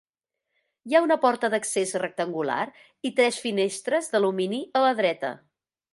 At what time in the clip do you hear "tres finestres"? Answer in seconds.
3.21-4.11